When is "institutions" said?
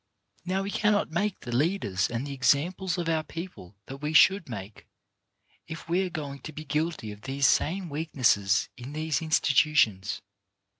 9.21-10.23